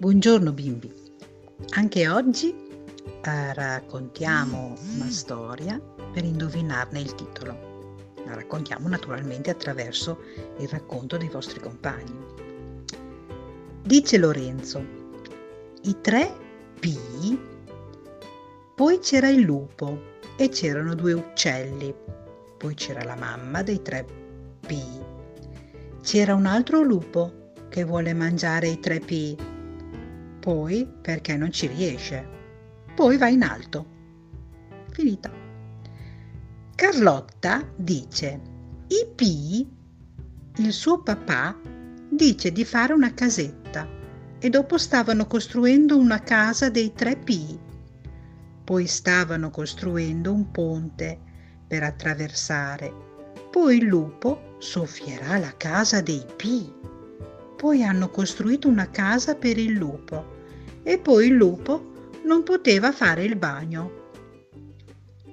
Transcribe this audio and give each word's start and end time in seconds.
Buongiorno 0.00 0.52
bimbi, 0.52 0.94
anche 1.70 2.08
oggi 2.08 2.54
eh, 2.54 3.52
raccontiamo 3.52 4.76
una 4.94 5.10
storia 5.10 5.76
per 6.12 6.22
indovinarne 6.22 7.00
il 7.00 7.16
titolo. 7.16 7.96
La 8.24 8.34
raccontiamo 8.36 8.86
naturalmente 8.86 9.50
attraverso 9.50 10.20
il 10.60 10.68
racconto 10.68 11.16
dei 11.16 11.28
vostri 11.28 11.58
compagni. 11.58 12.16
Dice 13.82 14.18
Lorenzo, 14.18 14.86
i 15.82 15.96
tre 16.00 16.32
P, 16.78 17.36
poi 18.76 19.00
c'era 19.00 19.28
il 19.28 19.40
lupo 19.40 20.00
e 20.36 20.48
c'erano 20.48 20.94
due 20.94 21.14
uccelli, 21.14 21.92
poi 22.56 22.74
c'era 22.74 23.02
la 23.02 23.16
mamma 23.16 23.64
dei 23.64 23.82
tre 23.82 24.06
P, 24.64 24.80
c'era 26.02 26.36
un 26.36 26.46
altro 26.46 26.82
lupo 26.82 27.50
che 27.68 27.82
vuole 27.82 28.14
mangiare 28.14 28.68
i 28.68 28.78
tre 28.78 29.00
P 29.00 29.56
poi 30.48 30.90
perché 31.02 31.36
non 31.36 31.52
ci 31.52 31.66
riesce, 31.66 32.26
poi 32.94 33.18
va 33.18 33.28
in 33.28 33.42
alto. 33.42 33.84
Finita. 34.90 35.30
Carlotta 36.74 37.70
dice, 37.76 38.40
IP, 38.86 39.66
il 40.56 40.72
suo 40.72 41.02
papà, 41.02 41.54
dice 42.08 42.50
di 42.50 42.64
fare 42.64 42.94
una 42.94 43.12
casetta 43.12 43.86
e 44.38 44.48
dopo 44.48 44.78
stavano 44.78 45.26
costruendo 45.26 45.98
una 45.98 46.20
casa 46.20 46.70
dei 46.70 46.94
tre 46.94 47.16
P. 47.16 47.58
Poi 48.64 48.86
stavano 48.86 49.50
costruendo 49.50 50.32
un 50.32 50.50
ponte 50.50 51.18
per 51.66 51.82
attraversare. 51.82 52.90
Poi 53.50 53.76
il 53.76 53.84
lupo 53.84 54.54
soffierà 54.56 55.36
la 55.36 55.54
casa 55.58 56.00
dei 56.00 56.24
P. 56.36 56.72
Poi 57.54 57.84
hanno 57.84 58.08
costruito 58.08 58.66
una 58.66 58.88
casa 58.88 59.34
per 59.34 59.58
il 59.58 59.72
lupo 59.72 60.36
e 60.88 60.98
poi 60.98 61.26
il 61.26 61.34
lupo 61.34 62.12
non 62.24 62.42
poteva 62.44 62.92
fare 62.92 63.22
il 63.22 63.36
bagno. 63.36 64.06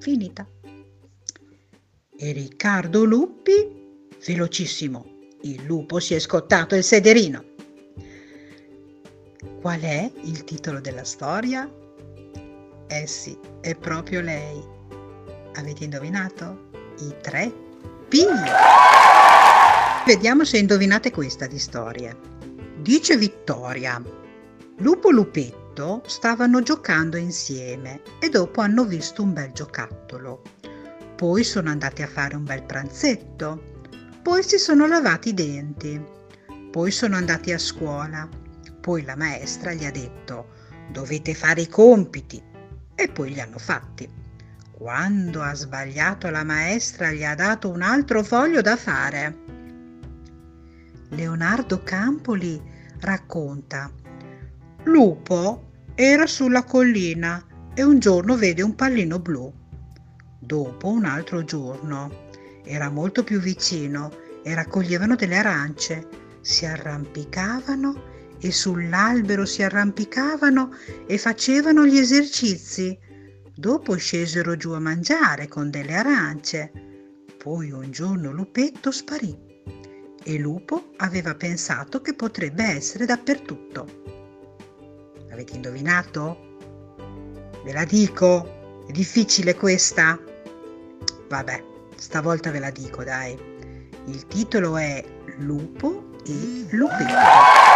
Finita. 0.00 0.44
E 2.16 2.32
Riccardo 2.32 3.04
Luppi, 3.04 4.08
velocissimo, 4.26 5.06
il 5.42 5.62
lupo 5.62 6.00
si 6.00 6.14
è 6.14 6.18
scottato 6.18 6.74
il 6.74 6.82
sederino. 6.82 7.44
Qual 9.60 9.80
è 9.80 10.10
il 10.24 10.42
titolo 10.42 10.80
della 10.80 11.04
storia? 11.04 11.72
Eh 12.88 13.06
sì, 13.06 13.38
è 13.60 13.76
proprio 13.76 14.22
lei. 14.22 14.60
Avete 15.54 15.84
indovinato? 15.84 16.70
I 16.98 17.14
tre 17.22 17.52
P. 18.08 18.26
Vediamo 20.04 20.44
se 20.44 20.58
indovinate 20.58 21.12
questa 21.12 21.46
di 21.46 21.60
storie. 21.60 22.16
Dice 22.80 23.16
Vittoria, 23.16 24.02
Lupo 24.78 25.10
Lupetto 25.10 26.02
stavano 26.04 26.60
giocando 26.60 27.16
insieme 27.16 28.02
e 28.18 28.28
dopo 28.28 28.60
hanno 28.60 28.84
visto 28.84 29.22
un 29.22 29.32
bel 29.32 29.52
giocattolo. 29.52 30.42
Poi 31.14 31.44
sono 31.44 31.70
andati 31.70 32.02
a 32.02 32.08
fare 32.08 32.34
un 32.34 32.42
bel 32.42 32.64
pranzetto. 32.64 33.62
Poi 34.20 34.42
si 34.42 34.58
sono 34.58 34.88
lavati 34.88 35.28
i 35.28 35.34
denti. 35.34 36.04
Poi 36.72 36.90
sono 36.90 37.14
andati 37.14 37.52
a 37.52 37.58
scuola. 37.58 38.28
Poi 38.80 39.04
la 39.04 39.14
maestra 39.14 39.72
gli 39.72 39.84
ha 39.84 39.92
detto 39.92 40.48
dovete 40.90 41.34
fare 41.34 41.60
i 41.60 41.68
compiti 41.68 42.42
e 42.96 43.08
poi 43.08 43.32
li 43.32 43.40
hanno 43.40 43.58
fatti. 43.58 44.10
Quando 44.72 45.40
ha 45.40 45.54
sbagliato 45.54 46.30
la 46.30 46.42
maestra 46.42 47.12
gli 47.12 47.22
ha 47.22 47.36
dato 47.36 47.70
un 47.70 47.80
altro 47.80 48.24
foglio 48.24 48.60
da 48.60 48.76
fare. 48.76 49.38
Leonardo 51.10 51.80
Campoli 51.84 52.60
racconta 52.98 53.88
Lupo 54.86 55.70
era 55.94 56.26
sulla 56.26 56.62
collina 56.62 57.42
e 57.72 57.82
un 57.82 57.98
giorno 57.98 58.36
vede 58.36 58.60
un 58.60 58.74
pallino 58.74 59.18
blu. 59.18 59.50
Dopo 60.38 60.88
un 60.88 61.06
altro 61.06 61.42
giorno 61.42 62.28
era 62.62 62.90
molto 62.90 63.24
più 63.24 63.40
vicino 63.40 64.12
e 64.42 64.54
raccoglievano 64.54 65.16
delle 65.16 65.36
arance. 65.36 66.06
Si 66.42 66.66
arrampicavano 66.66 68.12
e 68.38 68.52
sull'albero 68.52 69.46
si 69.46 69.62
arrampicavano 69.62 70.74
e 71.06 71.16
facevano 71.16 71.86
gli 71.86 71.96
esercizi. 71.96 72.98
Dopo 73.54 73.96
scesero 73.96 74.54
giù 74.56 74.72
a 74.72 74.80
mangiare 74.80 75.48
con 75.48 75.70
delle 75.70 75.94
arance. 75.94 76.70
Poi 77.38 77.70
un 77.70 77.90
giorno 77.90 78.32
Lupetto 78.32 78.90
sparì 78.90 79.34
e 80.22 80.38
Lupo 80.38 80.90
aveva 80.96 81.34
pensato 81.34 82.02
che 82.02 82.12
potrebbe 82.12 82.64
essere 82.64 83.06
dappertutto. 83.06 84.23
Avete 85.34 85.56
indovinato? 85.56 86.38
Ve 87.64 87.72
la 87.72 87.84
dico? 87.84 88.84
È 88.86 88.92
difficile 88.92 89.56
questa? 89.56 90.16
Vabbè, 91.28 91.64
stavolta 91.96 92.52
ve 92.52 92.60
la 92.60 92.70
dico, 92.70 93.02
dai. 93.02 93.36
Il 94.04 94.28
titolo 94.28 94.76
è 94.76 95.04
Lupo 95.38 96.04
e 96.24 96.66
Lupetto. 96.70 97.73